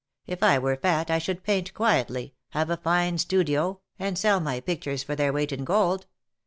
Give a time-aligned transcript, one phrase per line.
[0.25, 4.59] If I were fat, I should paint quietly, have a fine studio, and sell my
[4.59, 6.07] pictures for their weight in gold.